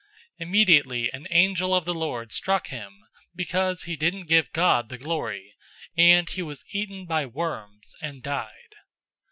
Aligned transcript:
012:023 0.39 0.47
Immediately 0.47 1.13
an 1.13 1.27
angel 1.29 1.75
of 1.75 1.85
the 1.85 1.93
Lord 1.93 2.31
struck 2.31 2.69
him, 2.69 3.03
because 3.35 3.83
he 3.83 3.95
didn't 3.95 4.25
give 4.25 4.51
God 4.51 4.89
the 4.89 4.97
glory, 4.97 5.53
and 5.95 6.27
he 6.27 6.41
was 6.41 6.65
eaten 6.71 7.05
by 7.05 7.27
worms 7.27 7.93
and 8.01 8.23
died. 8.23 8.73